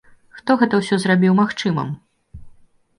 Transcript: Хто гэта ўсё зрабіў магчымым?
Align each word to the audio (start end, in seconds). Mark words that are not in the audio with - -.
Хто 0.37 0.51
гэта 0.61 0.79
ўсё 0.79 0.95
зрабіў 1.05 1.37
магчымым? 1.43 1.95